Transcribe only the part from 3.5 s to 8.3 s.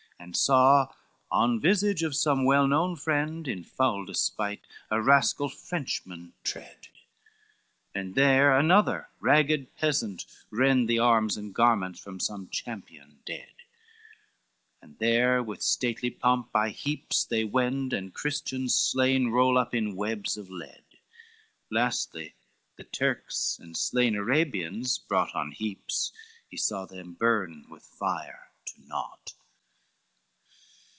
foul despite, a rascal Frenchman tread, And